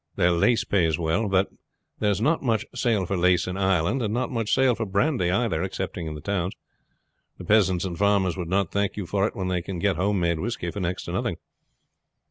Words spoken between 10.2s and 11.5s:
whisky for next to nothing."